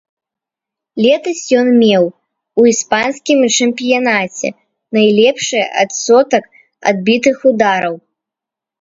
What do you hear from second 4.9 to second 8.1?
найлепшы адсотак адбітых удараў.